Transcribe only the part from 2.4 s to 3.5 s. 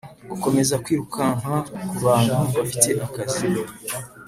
bafite akazi